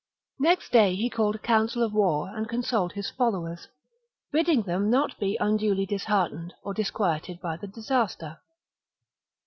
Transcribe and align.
Next 0.39 0.71
day 0.71 0.95
he 0.95 1.11
called 1.11 1.35
a 1.35 1.45
council 1.45 1.83
of 1.83 1.93
war 1.93 2.29
and 2.35 2.47
verdnge 2.47 2.49
consoled 2.49 2.93
his 2.93 3.11
followers, 3.11 3.67
bidding 4.31 4.63
them 4.63 4.89
not 4.89 5.19
be 5.19 5.37
unduly 5.39 5.85
promises 5.85 5.89
to 5.89 5.93
disheartened 6.05 6.53
or 6.63 6.73
disquieted 6.73 7.39
by 7.39 7.55
the 7.55 7.67
disaster. 7.67 8.39